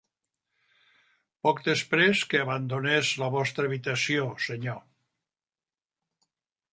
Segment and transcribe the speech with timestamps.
[1.47, 4.81] Poc després que abandonés la vostra habitació, senyor.